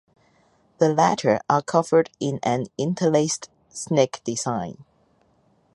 The 0.79 0.89
latter 0.91 1.39
are 1.47 1.61
covered 1.61 2.09
in 2.19 2.39
an 2.41 2.65
interlaced 2.75 3.51
snake 3.69 4.19
design. 4.23 4.83